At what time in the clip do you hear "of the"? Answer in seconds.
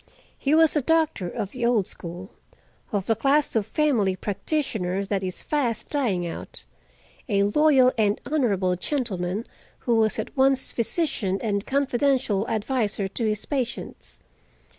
1.29-1.63, 2.91-3.15